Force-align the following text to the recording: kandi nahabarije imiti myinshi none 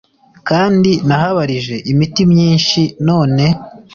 kandi 0.49 0.91
nahabarije 1.07 1.75
imiti 1.91 2.21
myinshi 2.31 2.81
none 3.07 3.45